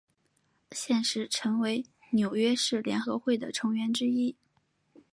[0.71, 4.35] 现时陈为纽约市联合会的成员之一。